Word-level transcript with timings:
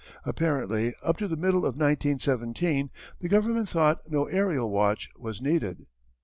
Apparently 0.25 0.95
up 1.03 1.17
to 1.17 1.27
the 1.27 1.35
middle 1.35 1.59
of 1.59 1.75
1917 1.77 2.89
the 3.19 3.29
government 3.29 3.69
thought 3.69 4.01
no 4.09 4.25
aërial 4.25 4.71
watch 4.71 5.11
was 5.15 5.43
needed. 5.43 5.85